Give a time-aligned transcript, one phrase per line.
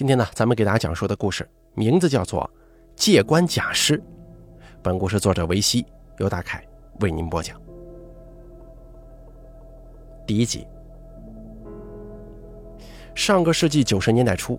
[0.00, 2.50] 今天呢，咱们给大家讲述的故事名字叫做
[2.96, 3.98] 《借官假尸》。
[4.82, 5.84] 本故事作者维西，
[6.16, 6.64] 由大凯
[7.00, 7.60] 为您播讲。
[10.26, 10.66] 第一集。
[13.14, 14.58] 上个世纪九十年代初，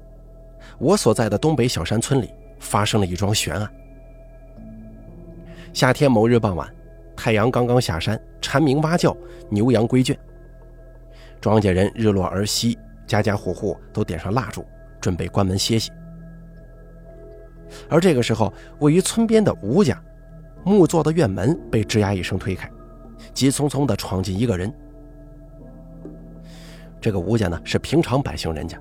[0.78, 3.68] 我所在的东北小山村里发生了一桩悬案。
[5.74, 6.72] 夏天某日傍晚，
[7.18, 9.18] 太阳刚刚下山，蝉鸣蛙叫，
[9.50, 10.16] 牛羊归圈。
[11.42, 12.78] 庄稼人日落而息，
[13.08, 14.64] 家家户户都点上蜡烛。
[15.02, 15.92] 准备关门歇息，
[17.90, 20.02] 而这个时候，位于村边的吴家
[20.64, 22.70] 木做的院门被吱呀一声推开，
[23.34, 24.72] 急匆匆地闯进一个人。
[27.02, 28.80] 这个吴家呢是平常百姓人家，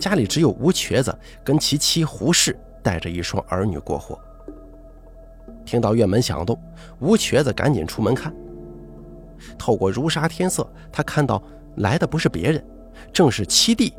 [0.00, 4.18] 家里只有吴瘸子跟其妻胡氏带着一双儿女过活。
[5.66, 6.58] 听到院门响动，
[7.00, 8.34] 吴瘸子赶紧出门看。
[9.58, 11.42] 透过如纱天色，他看到
[11.76, 12.64] 来的不是别人，
[13.12, 13.92] 正是七弟。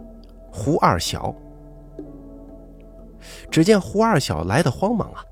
[0.58, 1.36] 胡二小，
[3.50, 5.24] 只见胡二小来的慌忙啊，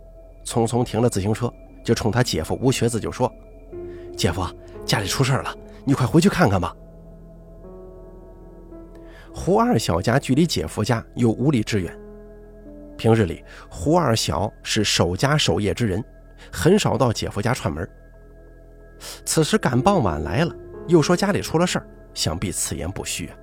[0.46, 1.52] 匆匆停了自行车，
[1.84, 3.32] 就冲他姐夫吴瘸子就说
[4.16, 4.46] ：“姐夫，
[4.86, 6.76] 家里出事了，你快回去看看吧。”
[9.34, 11.98] 胡二小家距离姐夫家有五里之远，
[12.98, 16.04] 平日里胡二小是守家守业之人，
[16.52, 17.88] 很少到姐夫家串门。
[19.26, 20.56] 此时赶傍晚来了，
[20.88, 23.36] 又说家里出了事儿，想必此言不虚啊。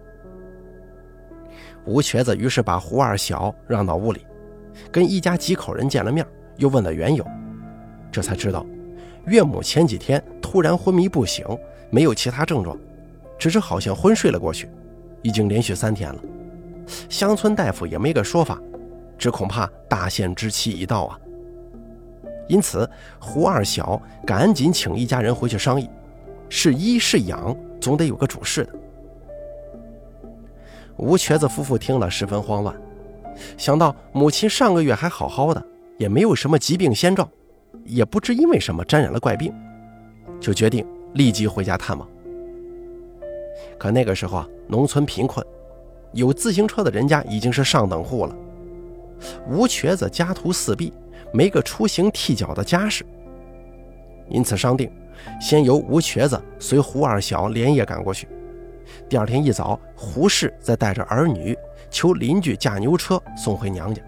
[1.85, 4.25] 吴瘸子于是把胡二小让到屋里，
[4.93, 7.27] 跟一家几口人见了面，又问了缘由，
[8.11, 8.65] 这才知道
[9.27, 11.45] 岳母前几天突然昏迷不醒，
[11.91, 12.77] 没有其他症状，
[13.39, 14.69] 只是好像昏睡了过去，
[15.23, 16.21] 已经连续三天了。
[17.09, 18.61] 乡村大夫也没个说法，
[19.17, 21.19] 只恐怕大限之期已到啊。
[22.49, 22.89] 因此，
[23.21, 25.89] 胡二小赶紧请一家人回去商议，
[26.49, 28.73] 是医是养，总得有个主事的。
[30.97, 32.75] 吴瘸子夫妇听了十分慌乱，
[33.57, 35.65] 想到母亲上个月还好好的，
[35.99, 37.29] 也没有什么疾病先兆，
[37.85, 39.53] 也不知因为什么沾染了怪病，
[40.41, 42.09] 就决定立即回家探望。
[43.79, 45.45] 可那个时候啊，农村贫困，
[46.13, 48.37] 有自行车的人家已经是上等户了。
[49.49, 50.93] 吴瘸子家徒四壁，
[51.33, 53.05] 没个出行替脚的家事，
[54.29, 54.91] 因此商定，
[55.41, 58.27] 先由吴瘸子随胡二小连夜赶过去。
[59.09, 61.57] 第二天一早，胡氏再带着儿女
[61.91, 64.01] 求邻居驾牛车送回娘家。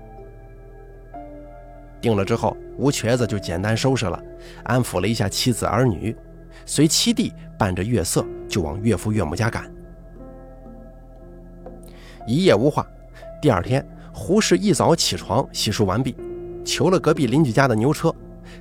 [2.01, 4.21] 定了之后，吴瘸子就简单收拾了，
[4.65, 6.17] 安抚了一下妻子儿女，
[6.67, 9.71] 随七弟伴着月色就往岳父岳母家赶。
[12.27, 12.87] 一夜无话，
[13.41, 16.17] 第二天，胡氏一早起床洗漱完毕，
[16.65, 18.15] 求了隔壁邻居家的牛车，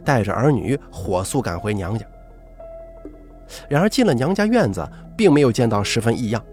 [0.04, 2.06] 带着儿女火速赶回娘家。
[3.68, 6.44] 然而进了娘家院子，并没有见到十分异样。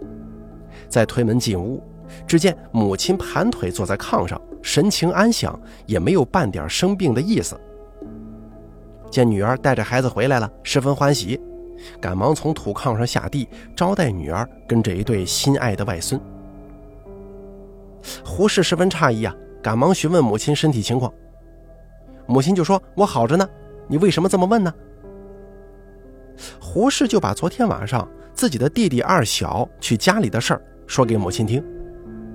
[0.89, 1.83] 再推门进屋，
[2.27, 7.59] 只见母亲盘腿坐在炕上，神情安详，也没有半点生病的意思。
[9.11, 11.41] 见女儿带着孩子回来了，十分欢喜，
[12.01, 16.21] 赶忙从土炕上下地招待女儿跟这一对心爱的外孙。
[18.25, 21.13] 胡氏十分诧异啊，赶忙询问母亲身体情况。
[22.27, 23.49] 母亲就说：“我好着呢，
[23.87, 24.73] 你为什么这么问呢？”
[26.61, 31.65] 胡氏就把昨天晚上自己的弟弟二小去家里的事儿说给母亲听，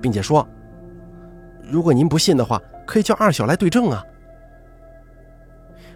[0.04, 0.46] 并且说
[1.64, 4.06] ：“如果您不信的话，可以叫二小来对证啊。”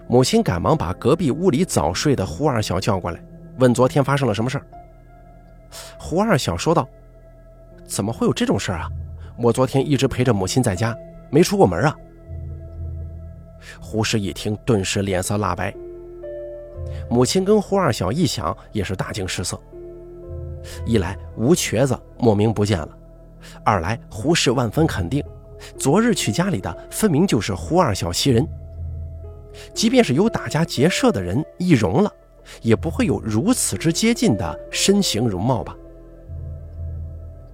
[0.07, 3.22] 母亲赶忙把隔壁屋里早睡的胡二小叫过来，
[3.59, 4.66] 问昨天发生了什么事儿。
[6.00, 6.88] 胡二小说道
[7.85, 8.90] ：“怎么会有这种事儿啊？
[9.38, 10.95] 我昨天一直陪着母亲在家，
[11.29, 11.94] 没出过门啊。”
[13.81, 15.75] 胡氏一听，顿时脸色蜡白。
[17.09, 19.59] 母亲跟胡二小一想，也是大惊失色。
[20.85, 22.97] 一来吴瘸子莫名不见了，
[23.63, 25.24] 二来胡氏万分肯定，
[25.78, 28.47] 昨日去家里的分明就是胡二小其人。
[29.74, 32.12] 即便是有打家劫舍的人易容了，
[32.62, 35.75] 也不会有如此之接近的身形容貌吧？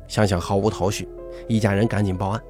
[0.07, 1.07] 想想毫无头绪，
[1.47, 2.41] 一家人赶紧报案。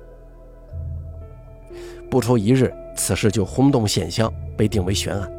[2.09, 5.31] 不出一日，此事就轰动县乡，被定为悬案。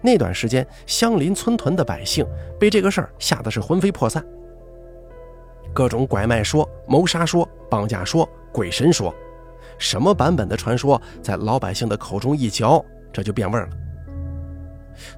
[0.00, 2.26] 那段时间，相邻村屯的百姓
[2.58, 4.24] 被这个事儿吓得是魂飞魄散。
[5.74, 9.12] 各种拐卖说、谋杀说、绑架说、鬼神说，
[9.76, 12.82] 什么版本的传说在老百姓的口中一嚼，
[13.12, 13.68] 这就变味了。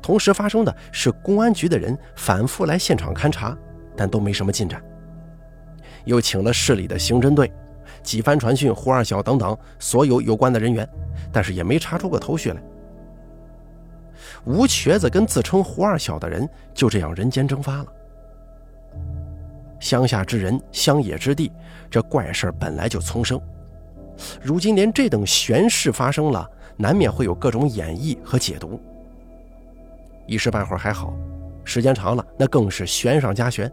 [0.01, 3.55] 同时发生的是，公安局的人反复来现场勘查，
[3.95, 4.83] 但都没什么进展。
[6.07, 7.53] 又请了市里的刑侦队，
[8.03, 10.89] 几番传讯胡二小等等所有有关的人员，
[11.31, 12.63] 但是也没查出个头绪来。
[14.47, 17.87] 吴瘸子跟自称胡二小的人就这样人间蒸发了。
[19.79, 21.53] 乡下之人，乡野之地，
[21.91, 23.41] 这怪事本来就丛生，
[24.43, 28.81] 如今连这等悬事发生了，难免会有各种演绎和解读。
[30.27, 31.15] 一时半会儿还好，
[31.65, 33.71] 时间长了，那更是悬上加悬。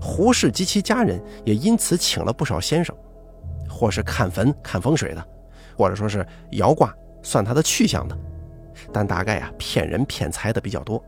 [0.00, 2.94] 胡氏及其家人也因此请了不少先生，
[3.68, 5.26] 或是看坟看风水的，
[5.76, 8.18] 或者说是摇卦算他的去向的，
[8.92, 11.02] 但大概啊骗人骗财的比较多。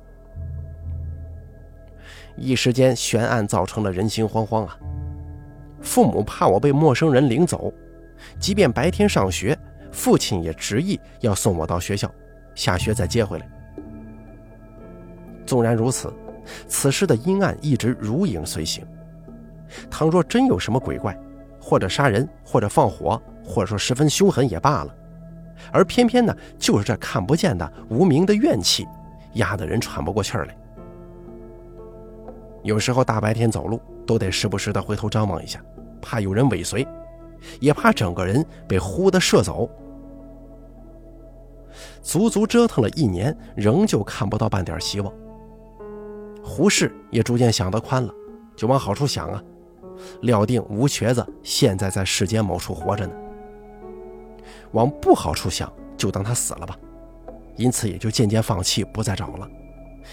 [2.37, 4.77] 一时间悬案造成了人心惶惶啊！
[5.81, 7.73] 父母怕我被陌生人领走，
[8.39, 9.57] 即便白天上学，
[9.93, 12.11] 父亲也执意要送我到学校，
[12.55, 13.49] 下学再接回来。
[15.47, 16.13] 纵然如此，
[16.67, 18.85] 此事的阴暗一直如影随形。
[19.91, 21.17] 倘若真有什么鬼怪，
[21.61, 24.95] 或者杀人，或者放火，或者说十分凶狠也罢了，
[25.71, 28.87] 而偏偏呢，就是这看不见的无名的怨气，
[29.35, 30.57] 压得人喘不过气儿来。
[32.65, 35.63] 有时候大白天走路，都得时不时的回头张望一下，
[36.01, 36.85] 怕有人尾随，
[37.61, 39.69] 也怕整个人被忽的射走。
[42.03, 45.13] 足足折腾了一年，仍旧看不到半点希望。
[46.43, 48.13] 胡适也逐渐想得宽了，
[48.57, 49.43] 就往好处想啊，
[50.23, 53.13] 料定吴瘸子现在在世间某处活着呢。
[54.73, 56.77] 往不好处想，就当他死了吧，
[57.57, 59.49] 因此也就渐渐放弃，不再找了，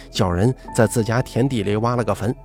[0.10, 2.36] 叫人在自家田地里挖了个坟，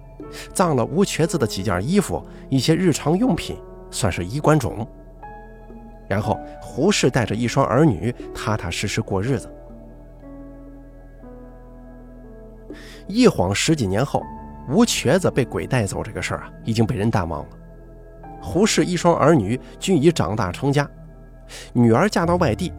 [0.52, 3.56] 葬了吴瘸子的几件衣服、一些日常用品，
[3.90, 4.86] 算是衣冠冢。
[6.08, 9.52] 然后胡适带着一双儿女，踏踏实实过日子。
[13.08, 14.22] 一晃十几年后，
[14.68, 17.48] 吴瘸子被鬼带走这个事儿啊，已经被人淡忘了。
[18.40, 20.88] 胡氏一双儿女均已长大成家，
[21.72, 22.72] 女儿嫁到外地，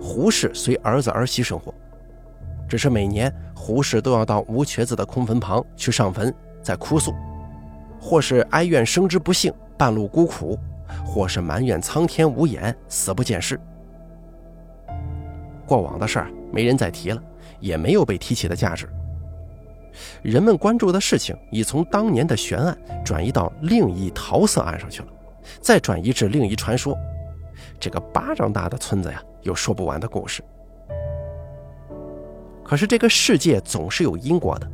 [0.00, 1.74] 胡氏随儿子儿媳生活。
[2.68, 7.12] 只是每年胡氏都要到吴瘸子的空坟旁去上坟，再哭诉，
[8.00, 10.58] 或是哀怨生之不幸，半路孤苦，
[11.04, 13.60] 或是埋怨苍天无眼，死不见尸。
[15.66, 17.22] 过往的事儿没人再提了，
[17.60, 18.88] 也没有被提起的价值。
[20.22, 25.08] 人们关注的事情已从当年的悬案转移到另一桃色案上去了，
[25.60, 26.96] 再转移至另一传说。
[27.78, 30.42] 这个巴掌大的村子呀，有说不完的故事。
[32.72, 34.66] 可是这个世界总是有因果的。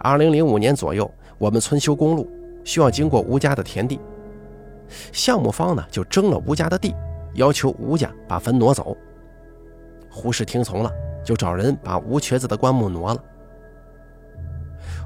[0.00, 1.08] 二零零五年左右，
[1.38, 2.28] 我们村修公路，
[2.64, 4.00] 需要经过吴家的田地，
[5.12, 6.92] 项目方呢就征了吴家的地，
[7.34, 8.96] 要求吴家把坟挪走。
[10.10, 10.90] 胡氏听从了，
[11.24, 13.24] 就找人把吴瘸子的棺木挪了。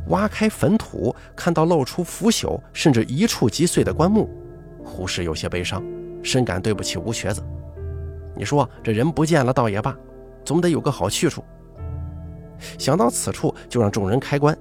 [0.06, 4.30] 挖开坟土，看到露出腐朽甚至一触即碎的棺木，
[4.82, 5.84] 胡适有些悲伤，
[6.22, 7.42] 深感对不起吴瘸子。
[8.34, 9.94] 你说这人不见了倒也罢，
[10.44, 11.42] 总得有个好去处。
[12.78, 14.56] 想到此处，就让众人开棺，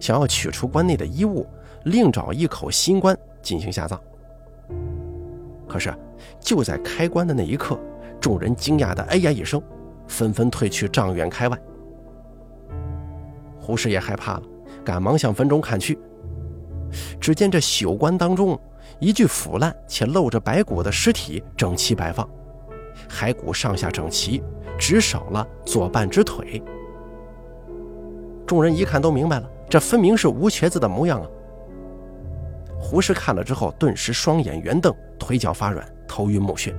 [0.00, 1.46] 想要取出棺内的衣物，
[1.84, 4.00] 另找一口新棺进行下葬。
[5.68, 5.94] 可是
[6.40, 7.78] 就在开棺的那一刻，
[8.20, 9.62] 众人惊讶的哎呀一声，
[10.06, 11.58] 纷纷退去丈远开外。
[13.60, 14.42] 胡适也害怕了。
[14.84, 15.96] 赶忙向坟中看去，
[17.20, 18.58] 只见这朽棺当中，
[18.98, 22.28] 一具腐烂且露着白骨的尸体整齐摆放，
[23.12, 24.42] 骸骨上下整齐，
[24.78, 26.62] 只少了左半只腿。
[28.46, 31.28] 众人一看都明白了，这分明是吴瘸子的模样啊！
[32.78, 36.74] 胡适看了之后，顿时双眼圆瞪，腿脚发软，头晕目眩。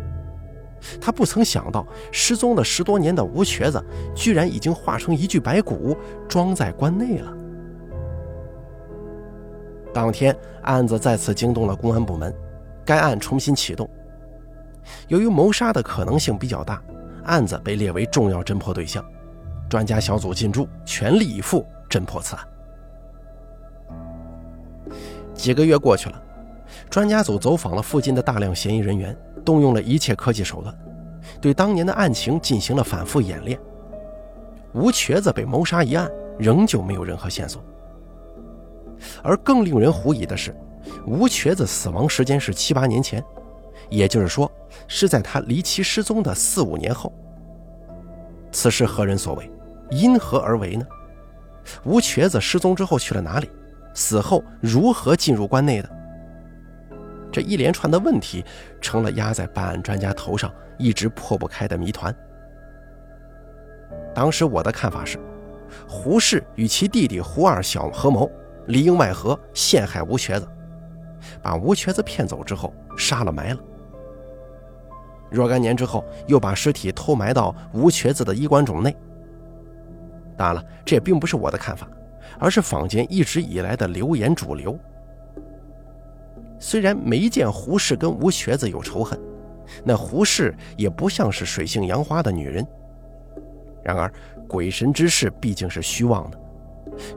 [1.00, 3.82] 他不曾想到，失踪了十多年的吴瘸子，
[4.14, 5.96] 居然已经化成一具白骨，
[6.28, 7.34] 装在棺内了。
[9.94, 12.36] 当天，案子再次惊动了公安部门，
[12.84, 13.90] 该案重新启动。
[15.08, 16.82] 由于谋杀的可能性比较大，
[17.26, 19.04] 案子被列为重要侦破对象，
[19.70, 22.48] 专家小组进驻，全力以赴侦破此案。
[25.34, 26.22] 几个月过去了，
[26.90, 30.76] 专家组走访了附近的大量嫌疑人员，动用了一切科技手段，
[31.42, 33.60] 对当年的案情进行了反复演练。
[34.74, 37.64] 吴瘸子被谋杀一案，仍旧没有任何线索。
[39.22, 40.56] 而更令人狐疑的是，
[41.06, 43.24] 吴瘸子死亡时间是七八年前，
[43.90, 44.52] 也就是说，
[44.88, 47.12] 是在他离奇失踪的四五年后。
[48.52, 49.50] 此事何人所为？
[49.90, 50.86] 因何而为呢？
[51.84, 53.50] 吴瘸子失踪之后去了哪里？
[53.94, 55.90] 死后如何进入关内的？
[57.32, 58.44] 这一连串的问题，
[58.82, 62.16] 成了压在办案专家头上一直破不开的谜团。
[64.14, 65.20] 当时我的看法是，
[65.88, 68.30] 胡适与其弟弟胡二小合谋。
[68.68, 70.48] 里应外合陷害吴瘸子，
[71.42, 73.60] 把吴瘸子骗走之后杀了埋了。
[75.34, 78.96] 若干年之后，又把尸体偷埋到吴瘸子的衣冠冢内。
[80.38, 81.88] 当然了，这也并不是我的看法，
[82.40, 84.78] 而是坊间一直以来的流言主流。
[86.60, 89.20] 虽然没见胡适跟吴瘸子有仇恨，
[89.84, 92.66] 那胡适也不像是水性杨花的女人。
[93.84, 94.12] 然而，
[94.48, 96.40] 鬼神之事毕竟是虚妄的，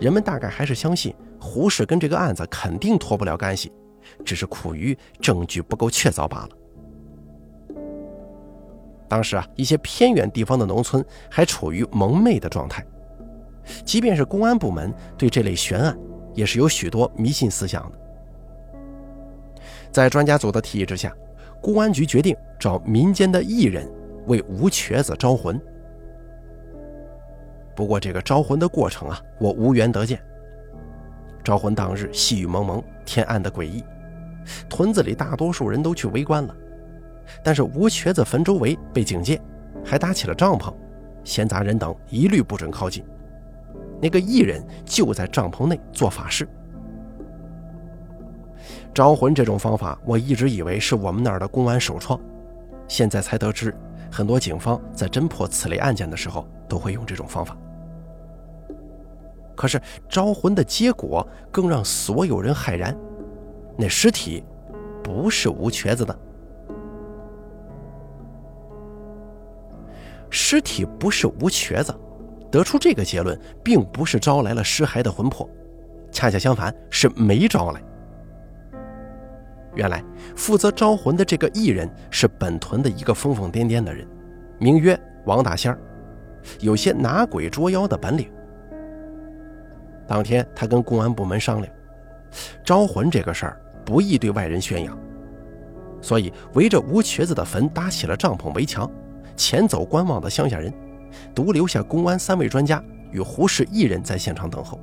[0.00, 3.70] 人们大概还是相信胡适跟这个案子肯定脱不了干系，
[4.24, 6.48] 只是苦于证据不够确凿罢了。
[9.08, 12.84] 当时啊，一些偏远地方的农村还处于蒙昧的状态，
[13.84, 15.96] 即便是公安部门对这类悬案
[16.34, 17.98] 也是有许多迷信思想的。
[19.92, 21.14] 在专家组的提议之下，
[21.62, 23.88] 公安局决定找民间的艺人
[24.26, 25.60] 为吴瘸子招魂。
[27.74, 30.20] 不过，这个招魂的过程啊，我无缘得见。
[31.44, 33.84] 招魂当日，细雨蒙蒙，天暗的诡异，
[34.68, 36.56] 屯子里大多数人都去围观了，
[37.42, 39.40] 但是吴瘸子坟周围被警戒，
[39.84, 40.72] 还搭起了帐篷，
[41.24, 43.04] 闲杂人等一律不准靠近。
[44.00, 46.46] 那个艺人就在帐篷内做法事。
[48.92, 52.18] 招魂这种方法，我一直以为是我们那儿的公安首创，
[52.88, 53.74] 现在才得知，
[54.10, 57.56] 很多警方在侦破此类案件的时候都会用这种方法。
[59.54, 62.96] 可是招魂的结果更让所有人骇然，
[63.76, 64.44] 那尸体
[65.02, 66.18] 不是吴瘸子的，
[70.38, 71.98] 尸体不是吴瘸子，
[72.52, 75.48] 得出这个结论，并不是招来了尸骸的魂魄，
[76.12, 77.82] 恰恰相反是没招来。
[79.74, 80.04] 原来
[80.36, 84.06] 负责招魂的这个艺人是本屯的一个疯疯癫癫的人，
[84.58, 85.78] 名曰王大仙儿，
[86.60, 88.30] 有些拿鬼捉妖的本领。
[90.06, 91.72] 当天，他跟公安部门商量，
[92.62, 94.96] 招魂这个事儿不宜对外人宣扬，
[96.02, 98.90] 所以围着吴瘸子的坟搭起了帐篷围墙，
[99.36, 100.72] 遣走观望的乡下人，
[101.34, 104.80] 独留下公安三位专家与胡氏一人在现场等候。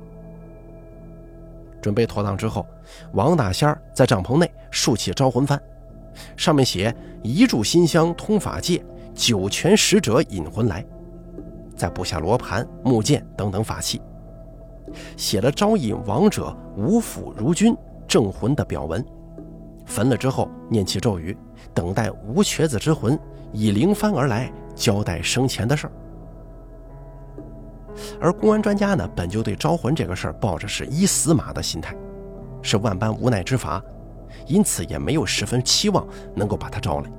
[1.82, 2.66] 准备妥当之后，
[3.12, 5.58] 王大仙在帐篷内竖起招魂幡，
[6.36, 8.82] 上面写“一炷新香通法界，
[9.14, 10.82] 九泉使者引魂来”，
[11.76, 14.00] 再布下罗盘、木剑等等法器。
[15.16, 19.04] 写了招引亡者五府如君正魂的表文，
[19.84, 21.36] 焚了之后念起咒语，
[21.74, 23.18] 等待吴瘸子之魂
[23.54, 25.92] 以灵幡而来，交代生前的事儿。
[28.20, 31.94] 而公安专家呢，本就对招魂这个事儿抱着是一死马的心态，
[32.60, 33.80] 是万般无奈之法，
[34.48, 37.10] 因此也没有十分期望能够把他招来。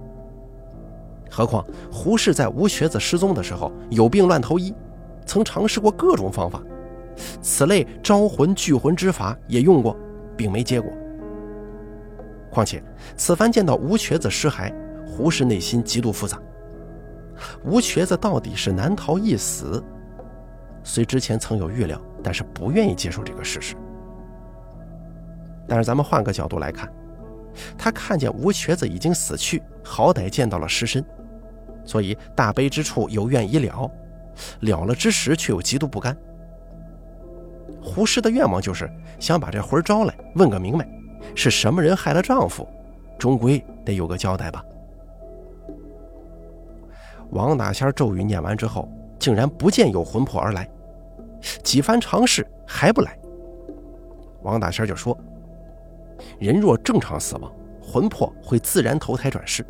[1.32, 4.76] 何况胡氏在吴瘸子失踪的时候有病乱投医，
[5.26, 6.62] 曾尝试过各种方法。
[7.42, 9.98] 此类招魂聚魂之法也用过，
[10.36, 10.92] 并没结果。
[12.52, 12.84] 况且
[13.16, 14.74] 此番见到吴瘸子尸骸，
[15.16, 16.38] 胡适内心极度复杂。
[17.64, 19.82] 吴瘸子到底是难逃一死，
[20.84, 23.76] 虽之前曾有预料，但是不愿意接受这个事实。
[25.68, 26.92] 但是咱们换个角度来看，
[27.78, 31.04] 他看见吴瘸子已经死去，好歹见到了尸身，
[31.86, 33.90] 所以大悲之处有怨已了，
[34.60, 36.16] 了了之时却又极度不甘。
[37.82, 40.86] 胡适的愿望就是想把这魂招来，问个明白，
[41.36, 42.68] 是什么人害了丈夫，
[43.18, 44.64] 终归得有个交代吧。
[47.32, 48.90] 王大仙咒语念完之后，
[49.20, 50.70] 竟然不见有魂魄而来，
[51.64, 53.18] 几番尝试还不来。
[54.42, 55.18] 王大仙就说
[56.40, 57.52] ：“人若正常死亡，
[57.82, 59.66] 魂魄会自然投胎转世。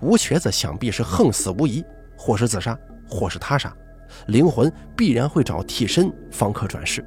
[0.00, 1.84] 吴瘸子想必是横死无疑，
[2.16, 3.74] 或是自杀，或是他杀，
[4.26, 7.04] 灵魂必然会找替身方可转世。”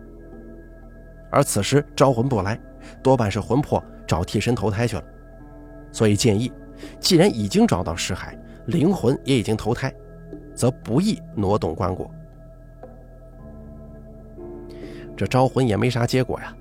[1.31, 2.59] 而此时招魂不来，
[3.03, 5.03] 多半是魂魄找替身投胎去了。
[5.91, 6.51] 所以建议，
[6.99, 8.37] 既然已经找到尸骸，
[8.69, 9.93] 灵魂也已经投胎，
[10.55, 12.09] 则不宜挪动棺椁。
[15.17, 16.55] 这招魂也没啥结果呀，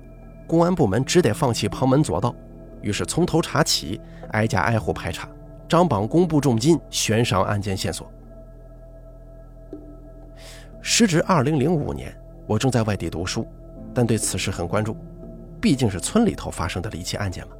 [0.47, 2.35] 公安部门只得放弃旁门左道，
[2.81, 4.01] 于是从头查起，
[4.31, 5.29] 挨家挨户排查，
[5.67, 8.11] 张榜公布重金悬赏案件线索。
[10.81, 12.13] 时值二零零五年，
[12.47, 13.47] 我正在外地读书。
[13.93, 14.95] 但对此事很关注，
[15.59, 17.53] 毕竟是村里头发生的离奇案件嘛。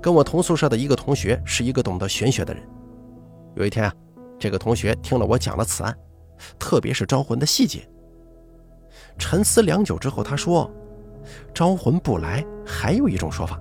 [0.00, 2.62] 跟我同宿舍的一个同学是一个懂得玄学的人。
[3.54, 3.92] 有一天啊，
[4.38, 5.96] 这个同学听了我讲了此案，
[6.58, 7.88] 特别是招魂的细节。
[9.18, 10.70] 沉思良久之后，他说
[11.52, 13.60] ：“招魂不来，还有一种说法。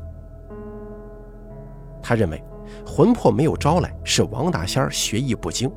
[2.02, 2.44] 他认为
[2.86, 5.72] 魂魄没有招来是王大仙学艺不精，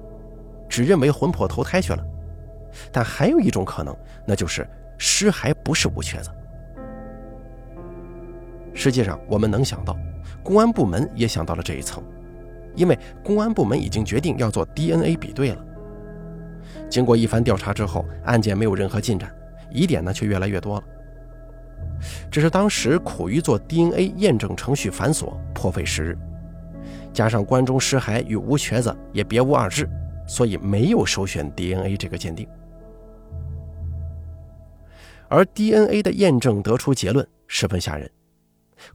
[0.69, 2.05] 只认为魂魄投胎去了。
[2.93, 4.69] 但还有一种可能，那就是。”
[5.03, 6.29] 尸骸不是吴瘸子。
[8.75, 9.97] 实际上，我们能想到，
[10.43, 12.03] 公安部门也想到了这一层，
[12.75, 15.67] 因为公安部门已经决定要做 DNA 比对了。
[16.89, 19.33] 经过一番调查之后，案件没有任何进展，
[19.71, 20.85] 疑点呢却越来越多了。
[22.31, 26.19] 只是当时苦于做 DNA 验证程序繁琐，颇费时日，
[27.13, 29.89] 加上关中尸骸与吴瘸子也别无二致，
[30.27, 32.49] 所以没有首选 DNA 这个鉴定。
[35.29, 38.11] 而 DNA 的验证得出结论十分吓人，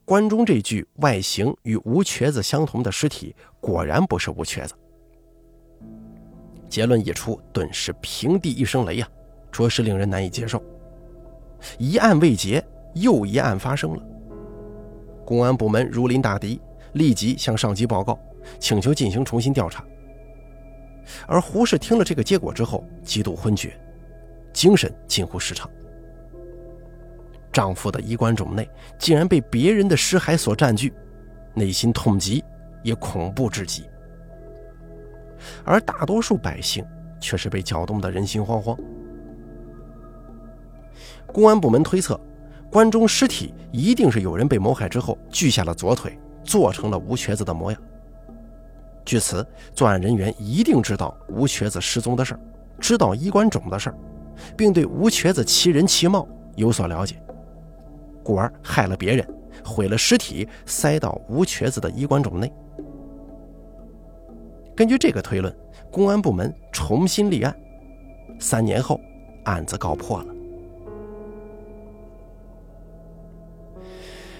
[0.03, 4.73] 关中这具外形与吴瘸子相同的尸体果然不是吴瘸子。
[6.67, 9.07] 结论一出，顿时平地一声雷呀，
[9.51, 10.61] 着实令人难以接受。
[11.77, 12.63] 一案未结，
[12.95, 14.03] 又一案发生了。
[15.25, 16.59] 公安部门如临大敌，
[16.93, 18.19] 立即向上级报告，
[18.59, 19.85] 请求进行重新调查。
[21.27, 23.79] 而胡适听了这个结果之后，极度昏厥，
[24.51, 25.69] 精神近乎失常。
[27.55, 28.69] 丈夫的衣冠冢内
[28.99, 30.93] 竟然被别人的尸骸所占据，
[31.53, 32.43] 内心痛极，
[32.83, 33.85] 也恐怖至极。
[35.63, 36.85] 而大多数百姓
[37.17, 38.77] 却是被搅动得人心惶惶。
[41.27, 42.19] 公安部门推测，
[42.69, 47.81] 关中尸体一定是有人被谋害之后锯下了左腿，做成了吴瘸子的模样。
[49.05, 52.39] 据此，作案人员一定知道吴瘸子失踪的事儿，
[52.81, 53.95] 知道衣冠冢的事儿，
[54.57, 57.15] 并对吴瘸子其人其貌有所了解，
[58.25, 59.25] 故而害了别人，
[59.63, 62.51] 毁了尸体，塞到吴瘸子的衣冠冢内。
[64.75, 65.55] 根据这个推论，
[65.91, 67.55] 公安部门重新立案，
[68.39, 68.99] 三年后，
[69.43, 70.35] 案子告破了。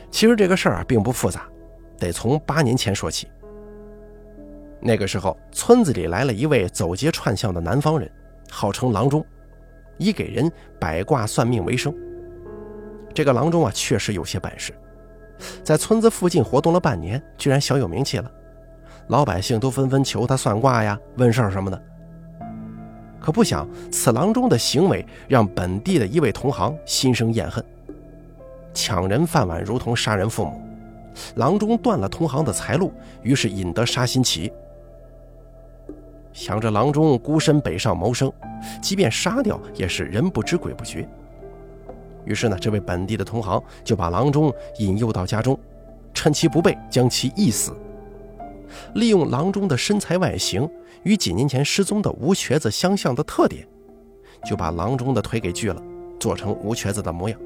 [0.10, 1.48] 其实这个事儿啊并不复杂，
[2.00, 3.28] 得从八年前说起。
[4.82, 8.12] 那个时候，村子里来了一位走街串巷的南方人，
[8.50, 9.26] 号称郎中，
[9.98, 11.96] 以给人摆卦算命为生。
[13.16, 14.74] 这个郎中啊确实有些本事，
[15.64, 18.30] 在村子附近活动了半年，居然小有名气了，
[19.08, 21.82] 老百姓都纷纷求他算卦呀、问事儿什么的。
[23.22, 27.64] 可不想，此郎中的行为让本地的一位同行心生厌恨。
[28.74, 30.62] 抢人饭碗如同杀人父母，
[31.36, 32.92] 郎中断了同行的财路，
[33.24, 34.52] 于是引得杀心起。
[36.34, 38.30] 想着郎中孤身北上谋生，
[38.82, 41.08] 即便杀掉也是人不知鬼不觉。
[42.26, 45.58] 于是呢，这位本地的同行就把郎中引诱到家中，
[46.14, 47.72] 趁其不备将其缢死。
[48.96, 50.70] 利用郎中的身材外形
[51.04, 53.66] 与几年前失踪的吴瘸子相像的特点，
[54.44, 55.82] 就把郎中的腿给锯了，
[56.20, 57.40] 做成吴瘸子的模样。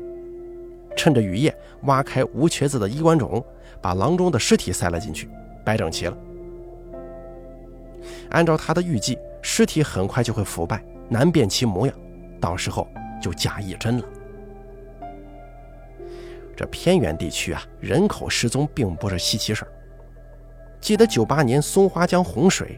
[0.96, 3.44] 趁着雨夜，挖开吴瘸子的衣冠冢，
[3.82, 5.30] 把郎中的尸体塞了进去，
[5.63, 6.18] 摆整齐了。
[8.32, 11.96] 按照他的预计，尸体很快就会腐败，难辨其模样，
[12.39, 12.88] 到时候
[13.22, 14.04] 就假亦真了。
[16.60, 19.72] 这偏远地区啊，人口失踪并不是稀奇事儿。
[20.82, 22.78] 记得九八年松花江洪水，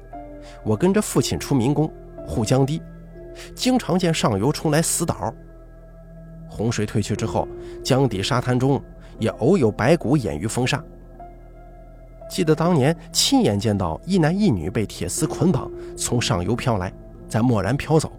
[0.64, 1.92] 我跟着父亲出民工
[2.28, 2.80] 护江堤，
[3.56, 5.34] 经常见上游冲来死岛。
[6.48, 7.48] 洪水退去之后，
[7.84, 8.80] 江底沙滩中
[9.18, 10.80] 也偶有白骨掩于风沙。
[12.30, 16.94] 记得当年亲眼见到一男一女被铁丝捆绑从上游飘来，
[17.28, 18.14] 再蓦然飘走。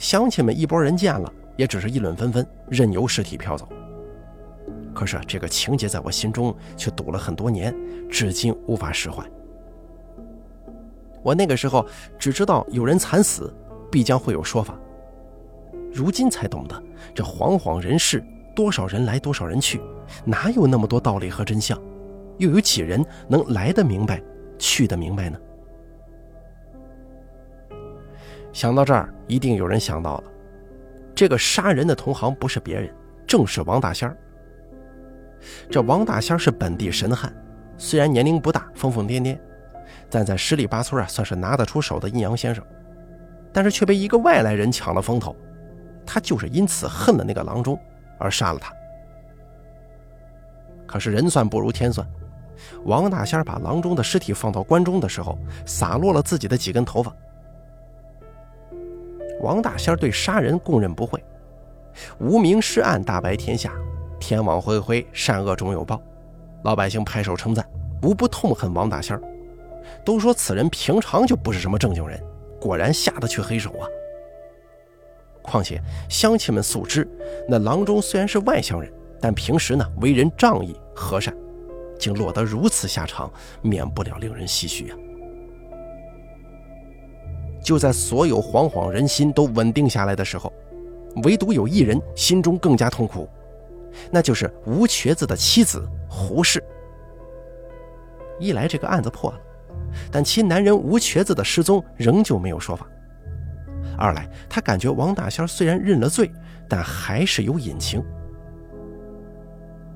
[0.00, 3.68] 乡亲们一拨人见了，也只是议论纷纷，任由尸体飘走。
[4.94, 7.74] 可是这个情节在我心中却堵了很多年，
[8.08, 9.22] 至今无法释怀。
[11.22, 11.84] 我那个时候
[12.18, 13.52] 只知道有人惨死，
[13.90, 14.78] 必将会有说法。
[15.92, 16.82] 如今才懂得，
[17.14, 19.80] 这惶惶人世，多少人来，多少人去，
[20.24, 21.80] 哪有那么多道理和真相？
[22.38, 24.22] 又有几人能来得明白，
[24.58, 25.38] 去得明白呢？
[28.52, 30.24] 想到这儿，一定有人想到了，
[31.14, 32.92] 这个杀人的同行不是别人，
[33.26, 34.16] 正是王大仙儿。
[35.70, 37.34] 这王大仙是本地神汉，
[37.76, 39.38] 虽然年龄不大，疯疯癫癫，
[40.10, 42.64] 但在十里八村啊，算是拿得出手的阴阳先生，
[43.52, 45.34] 但是却被一个外来人抢了风头。
[46.06, 47.80] 他就是因此恨了那个郎中，
[48.18, 48.72] 而杀了他。
[50.86, 52.06] 可是人算不如天算，
[52.84, 57.10] 王大仙把郎中的尸体放到关中的时候，洒落了自己的几根头发。
[59.40, 61.22] 王大仙对杀人供认不讳，
[62.18, 63.72] 无名尸案大白天下，
[64.26, 66.00] 天网恢恢，善恶终有报，
[66.62, 67.62] 老百姓拍手称赞，
[68.00, 69.20] 无不痛恨王大仙
[70.02, 72.18] 都说此人平常就不是什么正经人，
[72.58, 73.84] 果然下得去黑手啊。
[75.42, 77.06] 况且乡亲们素知，
[77.46, 81.36] 那郎中虽然是外乡人，但平时呢为人仗义和善，
[81.98, 84.96] 竟落得如此下场，免不了令人唏嘘呀。
[87.62, 90.50] 就在所有惶惶人心都稳定下来的时候，
[91.24, 93.28] 唯独有一人心中更加痛苦，
[94.10, 96.62] 那就是吴瘸子的妻子胡氏。
[98.38, 99.40] 一来这个案子破了，
[100.10, 102.86] 但其男人吴瘸子的失踪仍旧没有说法。
[103.96, 106.30] 二来，他感觉王大仙虽然认了罪，
[106.68, 108.04] 但还是有隐情。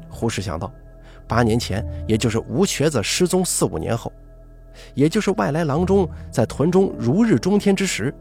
[0.08, 0.72] 胡适想到，
[1.26, 4.12] 八年前，也就是吴瘸子失踪四五年后，
[4.94, 8.14] 也就是外来郎中在屯中如日中天之时，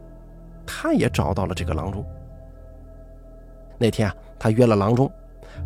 [0.66, 2.04] 他也找到了这个郎中。
[3.78, 5.10] 那天啊，他约了郎中，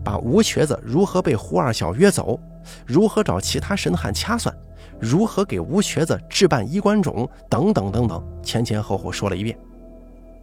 [0.05, 2.38] 把吴瘸子如何被胡二小约走，
[2.87, 4.55] 如何找其他神汉掐算，
[5.01, 9.57] 如何给吴瘸子置办衣冠冢等等等等，前前后后说了一遍，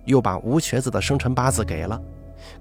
[0.05, 2.01] 又把吴瘸子的生辰八字给了，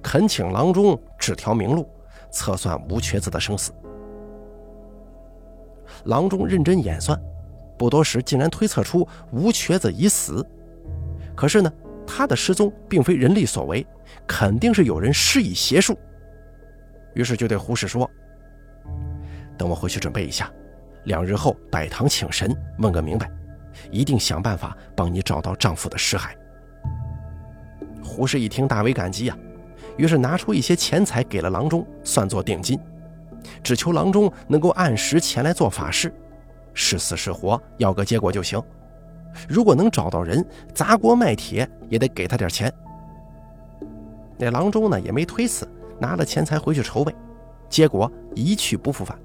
[0.02, 1.88] 恳请郎中指条明路，
[2.30, 3.72] 测算吴瘸子的生死。
[6.04, 7.20] 郎中认真演算，
[7.76, 10.46] 不多时竟然推测出吴瘸子已死。
[11.34, 11.72] 可是呢？
[12.10, 13.86] 他的失踪并非人力所为，
[14.26, 15.94] 肯定是有人施以邪术。
[17.18, 18.08] 于是就对胡适说
[19.58, 20.48] ：“等我回去准备一下，
[21.02, 23.28] 两日后摆堂请神，问个明白，
[23.90, 26.28] 一定想办法帮你找到丈夫的尸骸。”
[28.00, 29.36] 胡适一听大为感激呀，
[29.96, 32.78] 于是拿出一些钱财给了郎中，算作定金，
[33.64, 36.14] 只求郎中能够按时前来做法事，
[36.72, 38.62] 是死是活要个结果就行。
[39.48, 42.72] 如果能找到人，砸锅卖铁也得给他点钱。
[44.38, 45.68] 那郎中呢也没推辞，
[46.00, 47.14] 拿了钱财回去筹备，
[47.68, 49.18] 结果一去不复返。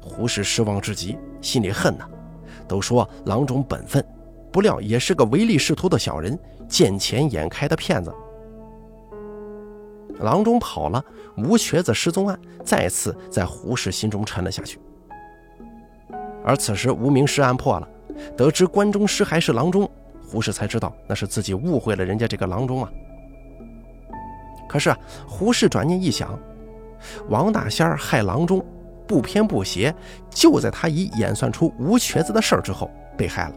[0.00, 2.06] 胡适失望至极，心里恨呐，
[2.68, 4.04] 都说郎中本分，
[4.52, 8.14] 不料也是个唯利是图的小人，见钱眼开的骗子。
[10.20, 11.04] 郎中跑了，
[11.36, 14.78] 吴瘸子失踪案再次在胡适心中沉了下去。
[16.44, 17.88] 而此时无名尸案破了。
[18.34, 19.86] 得知关中尸骸是郎中，
[20.26, 22.90] 胡适才知道那是自己误会了人家这个郎中啊。
[24.76, 26.38] 可是啊，胡适转念一想，
[27.30, 28.62] 王大仙害郎中，
[29.08, 29.94] 不偏不邪，
[30.28, 33.54] 就在他已演算出吴瘸子的事儿之后被害了。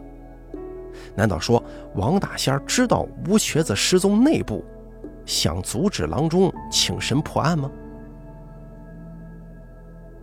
[1.14, 1.62] 难道说
[1.94, 4.64] 王大仙知道吴瘸子失踪内部，
[5.26, 7.70] 想阻止郎中请神破案吗？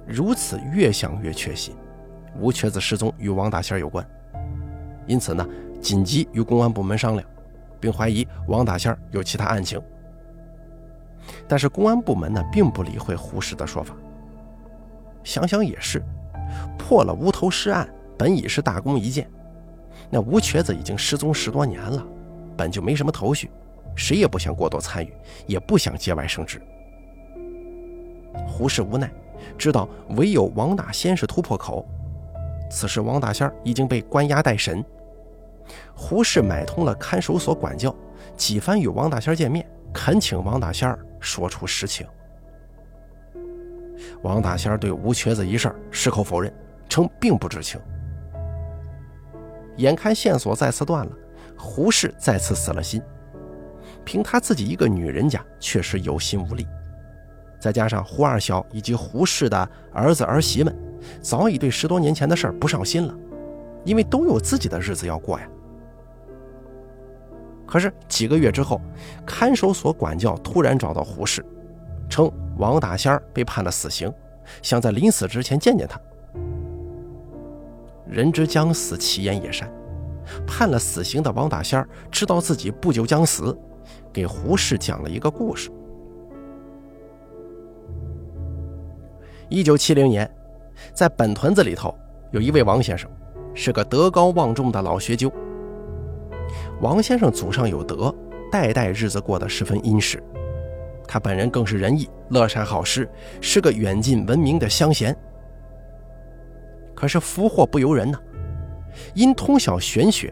[0.08, 1.76] 如此越想越确信，
[2.40, 4.04] 吴瘸子失踪与王大仙有关。
[5.06, 5.48] 因此呢，
[5.80, 7.30] 紧急与公安部门商量，
[7.80, 9.80] 并怀疑王大仙有其他案情。
[11.48, 13.96] 但是公安部门呢，并不理会胡适的说法。
[15.24, 16.02] 想想也是，
[16.78, 17.88] 破了无头尸案，
[18.18, 19.30] 本已是大功一件。
[20.10, 22.06] 那吴瘸子已经失踪十多年了，
[22.56, 23.52] 本就没什么头绪，
[23.96, 25.14] 谁也不想过多参与，
[25.46, 26.62] 也不想节外生枝。
[28.48, 29.12] 胡适无奈，
[29.58, 31.86] 知道唯有王大仙是突破口。
[32.70, 34.84] 此时王大仙已经被关押待审。
[35.94, 37.94] 胡适买通了看守所管教，
[38.38, 42.06] 几番与王大仙见面，恳请王大仙说出实情。
[44.22, 46.54] 王大仙对吴瘸子一事矢口否认，
[46.88, 47.80] 称并不知情。
[49.78, 51.12] 眼看线索再次断了，
[51.58, 53.02] 胡适再次死了心。
[54.04, 56.66] 凭他自己一个女人家，确实有心无力。
[57.60, 60.76] 再加上胡二小以及胡适的儿子儿媳们，
[61.22, 63.14] 早已对十多年前的事儿不上心了，
[63.84, 65.48] 因为都有自己的日子要过呀。
[67.68, 68.80] 可是几个月之后，
[69.26, 71.46] 看守所管教突然找到胡适，
[72.10, 74.12] 称王大仙被判了死刑，
[74.62, 76.00] 想在临死之前见见他。
[78.08, 79.70] 人之将死，其言也善。
[80.46, 83.58] 判了死刑的王大仙知道自己不久将死，
[84.14, 85.70] 给胡适讲了一个故事。
[89.50, 90.30] 一九七零年，
[90.94, 91.94] 在本屯子里头
[92.32, 93.10] 有一位王先生，
[93.54, 95.32] 是个德高望重的老学究。
[96.80, 98.14] 王先生祖上有德，
[98.52, 100.22] 代代日子过得十分殷实。
[101.08, 103.10] 他本人更是仁义、乐善好施，
[103.42, 105.16] 是个远近闻名的乡贤。
[106.94, 108.20] 可是福祸不由人呐，
[109.16, 110.32] 因通晓玄学，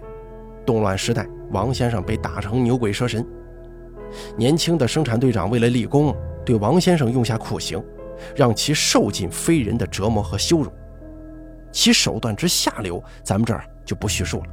[0.66, 3.26] 动乱时代，王先生被打成牛鬼蛇神。
[4.38, 7.84] 年轻的生产队长为了立功，对王先生用下酷刑，
[8.36, 10.72] 让其受尽非人的折磨和羞辱。
[11.72, 14.46] 其手段之下流，咱们这儿就不叙述了。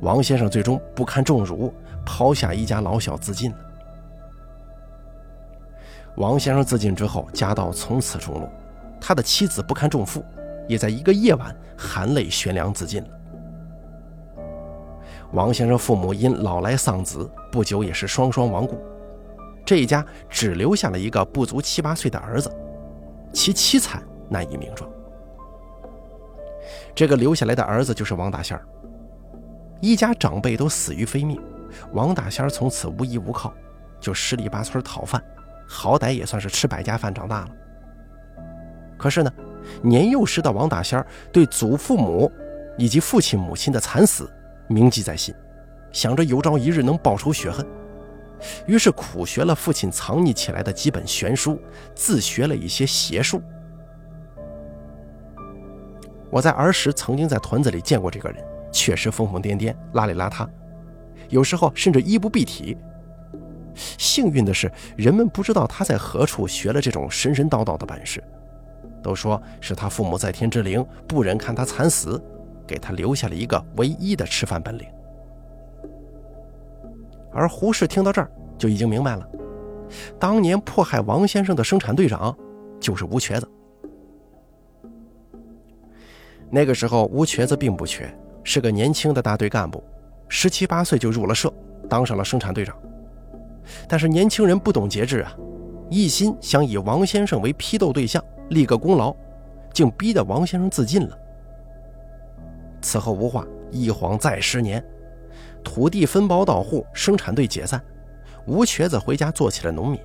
[0.00, 1.72] 王先生最终不堪重辱，
[2.04, 3.56] 抛下一家老小自尽了。
[6.16, 8.50] 王先生自尽之后，家道从此中落，
[9.00, 10.24] 他的妻子不堪重负，
[10.68, 13.08] 也在一个夜晚含泪悬梁自尽了。
[15.32, 18.78] 王先生父母因老来丧子，不久也是双双亡故，
[19.64, 22.50] 这一家只留下了一个不足七八岁的儿子，
[23.32, 24.90] 其凄惨难以名状。
[26.94, 28.66] 这个留下来的儿子就是王大仙儿。
[29.80, 31.40] 一家长辈都死于非命，
[31.92, 33.52] 王大仙从此无依无靠，
[33.98, 35.22] 就十里八村讨饭，
[35.66, 37.48] 好歹也算是吃百家饭长大了。
[38.98, 39.32] 可是呢，
[39.82, 42.30] 年幼时的王大仙对祖父母
[42.76, 44.30] 以及父亲母亲的惨死
[44.68, 45.34] 铭记在心，
[45.92, 47.66] 想着有朝一日能报仇雪恨，
[48.66, 51.58] 于是苦学了父亲藏匿起来的几本玄书，
[51.94, 53.42] 自学了一些邪术。
[56.30, 60.48] 我在儿时曾经在屯子里见过这个人，确实疯疯癫癫、邋里邋遢，
[61.28, 62.76] 有时候甚至衣不蔽体。
[63.74, 68.22] 幸运的是，人们不知道他在何处学了这种神神叨叨的本事，
[69.02, 72.22] 都说是他父母在天之灵不忍看他惨死，
[72.66, 74.86] 给他留下了一个唯一的吃饭本领。
[77.32, 79.26] 而胡适听到这儿就已经明白了，
[80.18, 82.36] 当年迫害王先生的生产队长
[82.80, 83.48] 就是吴瘸子。
[86.50, 89.82] 那个时候，吴瘸子并不瘸，是个年轻的大队干部，
[90.28, 91.52] 十七八岁就入了社，
[91.88, 92.76] 当上了生产队长。
[93.86, 95.36] 但是年轻人不懂节制啊，
[95.88, 99.14] 一心想以王先生为批斗对象，立个功劳，
[99.72, 101.18] 竟逼得王先生自尽了。
[102.80, 104.84] 此后无话，一晃再十年。
[105.62, 107.80] 土地分包到户，生产队解散，
[108.46, 110.00] 吴瘸子回家做起了农民。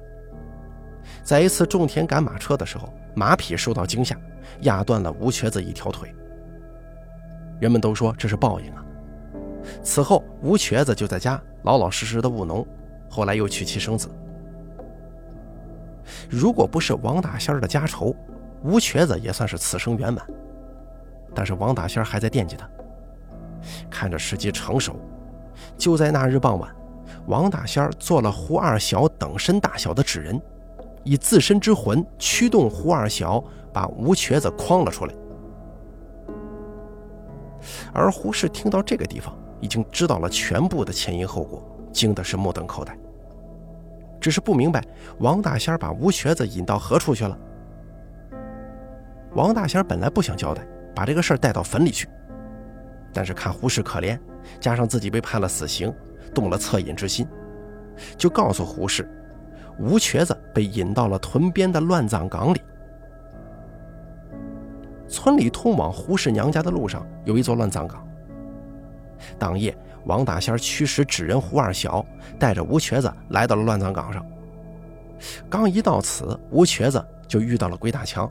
[1.24, 4.20] 在一次种田赶马车的时候，马匹受到惊吓，
[4.62, 6.14] 压断了吴瘸子一条腿。
[7.60, 8.86] 人们都说这是报应啊。
[9.82, 12.66] 此后，吴瘸子就在家老老实实的务农，
[13.10, 14.10] 后来又娶妻生子。
[16.30, 18.16] 如果不是王大仙的家仇，
[18.64, 20.26] 吴瘸子也算是此生圆满。
[21.34, 22.70] 但是王大仙还在惦记他，
[23.90, 25.00] 看着时机成熟。
[25.78, 26.74] 就在那日傍晚，
[27.26, 30.40] 王大仙做了胡二小等身大小的纸人，
[31.04, 35.14] 以自身之魂驱动胡二小，把吴瘸子诓了出来。
[37.94, 42.98] 而胡适听到这个地方，已经知道了全部的前因后果，惊的是目瞪口呆，
[44.20, 44.84] 只是不明白
[45.20, 47.38] 王大仙把吴瘸子引到何处去了。
[49.34, 52.08] 王大仙本来不想交代，把这个事儿带到坟里去，
[53.14, 54.18] 但是看胡适可怜。
[54.60, 55.92] 加上自己被判了死刑，
[56.34, 57.28] 动了恻隐之心，
[58.16, 59.10] 就告诉胡适，
[59.80, 62.62] 吴瘸子被引到了屯边的乱葬岗里。
[65.16, 68.06] 村里通往胡氏娘家的路上有一座乱葬岗。
[69.40, 69.74] 当夜，
[70.04, 72.06] 王大仙驱使纸人胡二小
[72.38, 74.26] 带着吴瘸子来到了乱葬岗上。
[75.50, 78.30] 刚一到此，吴瘸子就遇到了鬼打墙，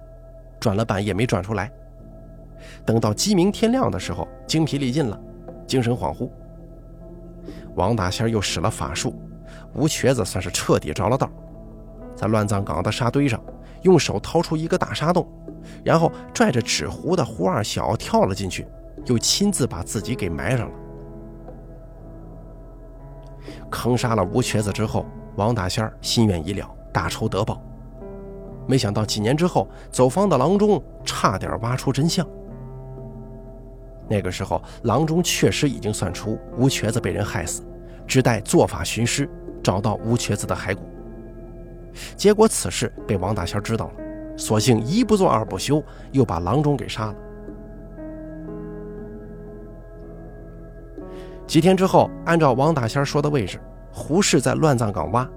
[0.61, 1.73] 转了半夜没转出来。
[2.85, 5.19] 等到鸡鸣天亮的时候，精疲力尽了。
[5.67, 6.29] 精神恍惚，
[7.77, 9.19] 王大仙又使了法术，
[9.73, 11.31] 吴瘸子算是彻底着了道，
[12.15, 13.43] 在乱葬岗的沙堆上，
[13.85, 15.27] 用手掏出一个大沙洞，
[15.83, 18.67] 然后拽着纸糊的胡二小跳了进去，
[19.07, 20.75] 又亲自把自己给埋上了。
[23.71, 27.61] 坑杀了吴瘸子之后，王大仙心愿已了，大仇得报，
[28.67, 32.27] 没想到几年之后，走方的郎中差点挖出真相。
[34.09, 37.63] 那个时候，郎中确实已经算出吴瘸子被人害死，
[38.07, 39.29] 只待做法寻尸，
[39.63, 40.83] 找到吴瘸子的骸骨。
[42.17, 43.95] 结果此事被王大仙知道了，
[44.37, 47.15] 索性一不做二不休，又把郎中给杀了。
[51.47, 53.61] 几天之后，按照王大仙说的位置，
[53.93, 55.29] 胡适在乱葬岗挖，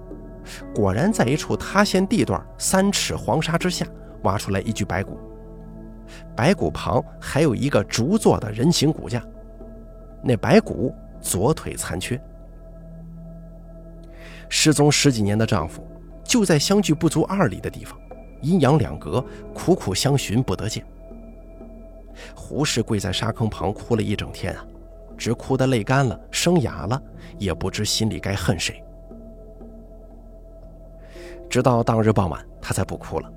[0.74, 3.86] 果然在一处塌陷地段三尺黄沙之下，
[4.24, 5.20] 挖出来一具白骨。
[6.36, 9.22] 白骨旁还有一个竹做的人形骨架，
[10.24, 12.20] 那白骨左腿残缺。
[14.48, 15.86] 失踪十几年的丈夫，
[16.28, 17.98] 就在相距不足二里的地方，
[18.42, 20.86] 阴阳两隔，苦苦相寻不得见。
[22.36, 24.66] 胡适跪在沙坑旁哭了一整天啊，
[25.18, 27.02] 直哭得泪干了，声哑了，
[27.40, 28.84] 也不知心里该恨谁。
[31.50, 33.32] 直到当日傍晚，他才不哭了，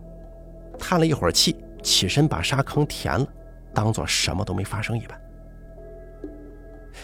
[0.79, 1.57] 叹了一会儿气。
[1.83, 3.27] 起身把沙坑填了，
[3.73, 5.19] 当做什么都没发生一般。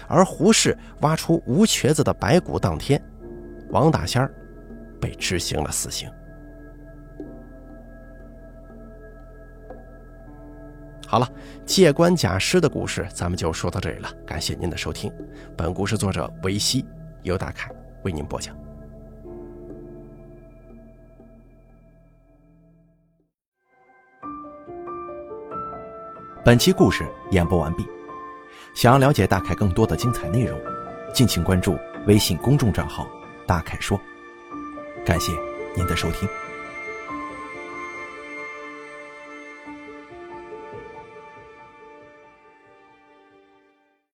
[0.07, 3.03] 而胡适挖出吴瘸子的白骨当天，
[3.71, 4.31] 王大仙儿
[5.01, 6.11] 被执行了死刑。
[11.09, 11.29] 好了，
[11.65, 15.13] 借棺假尸的故事咱们就说到这里了，感谢您的收听。
[15.57, 16.85] 本故事作者维西，
[17.23, 17.71] 由大凯
[18.03, 18.57] 为您播讲。
[26.45, 27.87] 本期故事演播完毕，
[28.75, 30.59] 想要了解大凯更多的精彩内容，
[31.15, 31.79] 敬请关注
[32.09, 33.09] 微信公众账号
[33.47, 34.01] “大凯说”。
[35.07, 35.33] 感谢
[35.77, 36.46] 您的收听。